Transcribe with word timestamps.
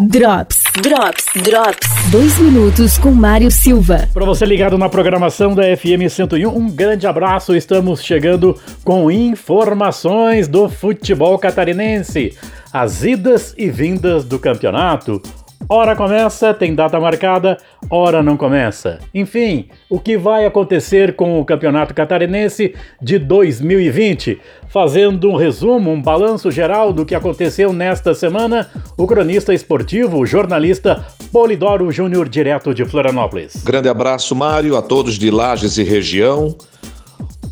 Drops, 0.00 0.60
Drops, 0.82 1.24
Drops. 1.44 1.88
Dois 2.10 2.36
minutos 2.40 2.98
com 2.98 3.12
Mário 3.12 3.48
Silva. 3.48 4.08
Para 4.12 4.24
você 4.24 4.44
ligado 4.44 4.76
na 4.76 4.88
programação 4.88 5.54
da 5.54 5.62
FM 5.76 6.10
101, 6.10 6.48
um 6.48 6.68
grande 6.68 7.06
abraço. 7.06 7.54
Estamos 7.54 8.02
chegando 8.02 8.60
com 8.82 9.08
informações 9.08 10.48
do 10.48 10.68
futebol 10.68 11.38
catarinense, 11.38 12.36
as 12.72 13.04
idas 13.04 13.54
e 13.56 13.70
vindas 13.70 14.24
do 14.24 14.36
campeonato 14.36 15.22
Hora 15.68 15.96
começa, 15.96 16.52
tem 16.52 16.74
data 16.74 17.00
marcada, 17.00 17.56
hora 17.88 18.22
não 18.22 18.36
começa. 18.36 18.98
Enfim, 19.14 19.68
o 19.88 19.98
que 19.98 20.16
vai 20.18 20.44
acontecer 20.44 21.16
com 21.16 21.40
o 21.40 21.44
Campeonato 21.44 21.94
Catarinense 21.94 22.74
de 23.00 23.18
2020? 23.18 24.38
Fazendo 24.68 25.30
um 25.30 25.36
resumo, 25.36 25.90
um 25.90 26.02
balanço 26.02 26.50
geral 26.50 26.92
do 26.92 27.06
que 27.06 27.14
aconteceu 27.14 27.72
nesta 27.72 28.12
semana, 28.12 28.68
o 28.98 29.06
cronista 29.06 29.54
esportivo, 29.54 30.18
o 30.18 30.26
jornalista 30.26 31.06
Polidoro 31.32 31.90
Júnior, 31.90 32.28
direto 32.28 32.74
de 32.74 32.84
Florianópolis. 32.84 33.62
Grande 33.64 33.88
abraço, 33.88 34.34
Mário, 34.34 34.76
a 34.76 34.82
todos 34.82 35.18
de 35.18 35.30
Lages 35.30 35.78
e 35.78 35.82
região. 35.82 36.54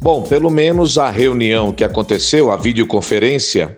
Bom, 0.03 0.23
pelo 0.23 0.51
menos 0.51 0.99
a 0.99 1.09
reunião 1.09 1.73
que 1.73 1.85
aconteceu, 1.85 2.51
a 2.51 2.57
videoconferência, 2.57 3.73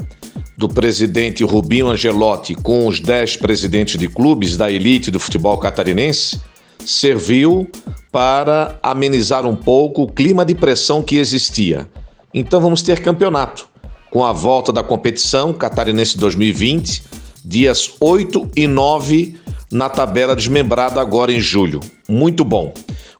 do 0.66 0.68
presidente 0.74 1.44
Rubinho 1.44 1.88
Angelotti 1.88 2.54
com 2.54 2.86
os 2.86 2.98
dez 2.98 3.36
presidentes 3.36 3.98
de 3.98 4.08
clubes 4.08 4.56
da 4.56 4.72
elite 4.72 5.10
do 5.10 5.20
futebol 5.20 5.58
catarinense 5.58 6.40
serviu 6.86 7.70
para 8.10 8.78
amenizar 8.82 9.44
um 9.44 9.54
pouco 9.54 10.04
o 10.04 10.10
clima 10.10 10.42
de 10.42 10.54
pressão 10.54 11.02
que 11.02 11.16
existia. 11.16 11.86
Então 12.32 12.62
vamos 12.62 12.80
ter 12.80 13.02
campeonato, 13.02 13.68
com 14.10 14.24
a 14.24 14.32
volta 14.32 14.72
da 14.72 14.82
competição 14.82 15.52
Catarinense 15.52 16.16
2020, 16.16 17.02
dias 17.44 17.90
8 18.00 18.52
e 18.56 18.66
9 18.66 19.36
na 19.70 19.90
tabela 19.90 20.34
desmembrada 20.34 20.98
agora 20.98 21.30
em 21.30 21.40
julho. 21.40 21.80
Muito 22.08 22.42
bom. 22.42 22.72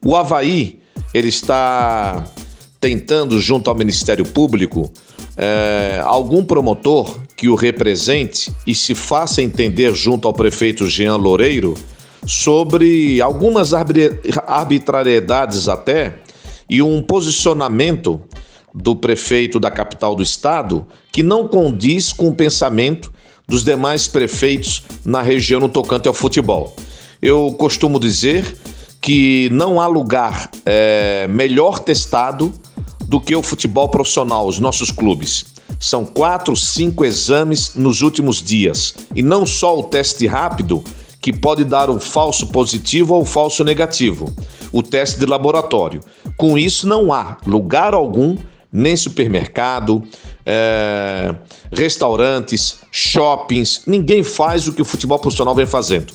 O 0.03 0.17
Havaí, 0.17 0.81
ele 1.13 1.29
está 1.29 2.25
tentando, 2.81 3.39
junto 3.39 3.69
ao 3.69 3.77
Ministério 3.77 4.25
Público, 4.25 4.91
é, 5.37 6.01
algum 6.05 6.45
promotor 6.45 7.19
que 7.37 7.49
o 7.49 7.55
represente 7.55 8.53
e 8.67 8.75
se 8.75 8.95
faça 8.95 9.43
entender 9.43 9.95
junto 9.95 10.29
ao 10.29 10.35
prefeito 10.35 10.87
Jean 10.89 11.17
Loureiro 11.17 11.75
sobre 12.27 13.21
algumas 13.21 13.73
arbitrariedades 13.75 15.69
até 15.69 16.19
e 16.69 16.81
um 16.81 17.03
posicionamento 17.03 18.21
do 18.75 18.97
prefeito 18.97 19.61
da 19.61 19.71
capital 19.71 20.17
do 20.17 20.23
estado 20.23 20.87
que 21.13 21.23
não 21.23 21.47
condiz 21.47 22.13
com 22.13 22.29
o 22.29 22.35
pensamento 22.35 23.13
dos 23.47 23.63
demais 23.63 24.09
prefeitos 24.09 24.83
na 25.05 25.23
região 25.23 25.61
no 25.61 25.69
tocante 25.69 26.09
ao 26.09 26.15
futebol. 26.15 26.75
Eu 27.21 27.55
costumo 27.59 28.01
dizer 28.01 28.57
que 29.01 29.51
não 29.51 29.81
há 29.81 29.87
lugar 29.87 30.51
é, 30.65 31.29
melhor 31.29 31.79
testado 31.79 32.53
do 33.07 33.21
que 33.21 33.37
o 33.37 33.43
futebol 33.43 33.89
profissional, 33.89 34.47
os 34.47 34.59
nossos 34.59 34.91
clubes. 34.91 35.45
São 35.85 36.07
quatro, 36.07 36.57
cinco 36.57 37.05
exames 37.05 37.75
nos 37.75 38.01
últimos 38.01 38.43
dias. 38.43 38.95
E 39.15 39.23
não 39.23 39.45
só 39.45 39.79
o 39.79 39.83
teste 39.83 40.27
rápido, 40.27 40.83
que 41.21 41.31
pode 41.31 41.63
dar 41.63 41.91
um 41.91 42.01
falso 42.01 42.47
positivo 42.47 43.13
ou 43.13 43.23
falso 43.23 43.63
negativo, 43.63 44.35
o 44.73 44.83
teste 44.83 45.19
de 45.19 45.27
laboratório. 45.27 46.01
Com 46.39 46.57
isso, 46.57 46.89
não 46.89 47.13
há 47.13 47.37
lugar 47.47 47.93
algum, 47.93 48.35
nem 48.73 48.97
supermercado, 48.97 50.03
é, 50.47 51.35
restaurantes, 51.71 52.79
shoppings, 52.91 53.83
ninguém 53.87 54.23
faz 54.23 54.67
o 54.67 54.73
que 54.73 54.81
o 54.81 54.87
futebol 54.87 55.19
profissional 55.19 55.55
vem 55.55 55.67
fazendo. 55.67 56.15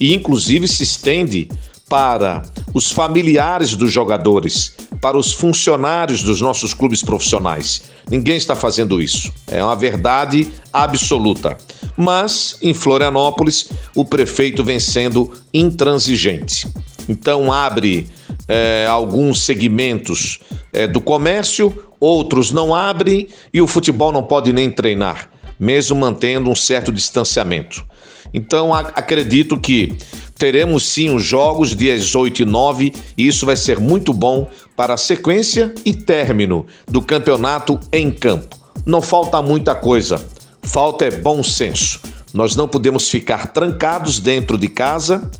E, 0.00 0.14
inclusive, 0.14 0.66
se 0.66 0.84
estende 0.84 1.50
para 1.86 2.40
os 2.72 2.90
familiares 2.90 3.76
dos 3.76 3.92
jogadores, 3.92 4.74
para 5.02 5.18
os 5.18 5.32
funcionários 5.32 6.22
dos 6.22 6.40
nossos 6.40 6.72
clubes 6.72 7.02
profissionais. 7.02 7.82
Ninguém 8.08 8.36
está 8.36 8.54
fazendo 8.54 9.02
isso. 9.02 9.32
É 9.48 9.62
uma 9.62 9.74
verdade 9.74 10.48
absoluta. 10.72 11.58
Mas, 11.96 12.56
em 12.62 12.72
Florianópolis, 12.72 13.68
o 13.96 14.04
prefeito 14.04 14.62
vem 14.62 14.78
sendo 14.78 15.32
intransigente. 15.52 16.68
Então, 17.08 17.52
abre 17.52 18.08
é, 18.46 18.86
alguns 18.88 19.42
segmentos 19.42 20.38
é, 20.72 20.86
do 20.86 21.00
comércio, 21.00 21.76
outros 21.98 22.52
não 22.52 22.72
abrem 22.72 23.26
e 23.52 23.60
o 23.60 23.66
futebol 23.66 24.12
não 24.12 24.22
pode 24.22 24.52
nem 24.52 24.70
treinar, 24.70 25.28
mesmo 25.58 25.98
mantendo 25.98 26.48
um 26.48 26.54
certo 26.54 26.92
distanciamento. 26.92 27.84
Então, 28.32 28.72
acredito 28.72 29.58
que 29.58 29.96
teremos 30.42 30.88
sim 30.88 31.14
os 31.14 31.22
jogos 31.22 31.76
dias 31.76 32.16
8 32.16 32.42
e 32.42 32.44
9 32.44 32.92
e 33.16 33.28
isso 33.28 33.46
vai 33.46 33.54
ser 33.54 33.78
muito 33.78 34.12
bom 34.12 34.50
para 34.76 34.94
a 34.94 34.96
sequência 34.96 35.72
e 35.84 35.94
término 35.94 36.66
do 36.84 37.00
campeonato 37.00 37.78
em 37.92 38.10
campo. 38.10 38.56
Não 38.84 39.00
falta 39.00 39.40
muita 39.40 39.72
coisa, 39.72 40.20
falta 40.64 41.04
é 41.04 41.12
bom 41.12 41.44
senso. 41.44 42.00
Nós 42.34 42.56
não 42.56 42.66
podemos 42.66 43.08
ficar 43.08 43.52
trancados 43.52 44.18
dentro 44.18 44.58
de 44.58 44.66
casa, 44.66 45.30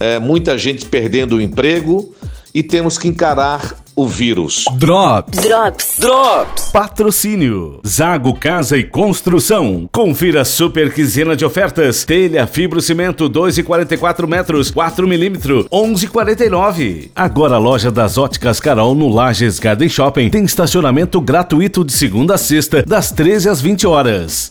é, 0.00 0.18
muita 0.18 0.58
gente 0.58 0.84
perdendo 0.84 1.36
o 1.36 1.40
emprego 1.40 2.12
e 2.52 2.60
temos 2.60 2.98
que 2.98 3.06
encarar 3.06 3.79
o 4.00 4.08
vírus. 4.08 4.64
Drops. 4.76 5.38
Drops. 5.38 5.96
Drops. 5.98 6.70
Patrocínio. 6.70 7.80
Zago 7.86 8.34
Casa 8.34 8.78
e 8.78 8.84
Construção. 8.84 9.88
Confira 9.92 10.42
super 10.44 10.92
quinzena 10.92 11.36
de 11.36 11.44
ofertas. 11.44 12.04
Telha 12.04 12.46
fibrocimento 12.46 13.28
2,44 13.28 14.26
metros, 14.26 14.70
4 14.70 15.06
milímetros, 15.06 15.66
11,49. 15.66 17.10
Agora 17.14 17.56
a 17.56 17.58
loja 17.58 17.90
das 17.90 18.16
óticas 18.16 18.58
Carol 18.58 18.94
no 18.94 19.08
Lages 19.08 19.58
Garden 19.58 19.88
Shopping 19.88 20.30
tem 20.30 20.44
estacionamento 20.44 21.20
gratuito 21.20 21.84
de 21.84 21.92
segunda 21.92 22.34
a 22.34 22.38
sexta, 22.38 22.82
das 22.82 23.10
13 23.10 23.50
às 23.50 23.60
20 23.60 23.86
horas. 23.86 24.48